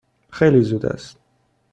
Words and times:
خیلی 0.29 0.61
زود 0.61 0.85
است. 0.85 1.17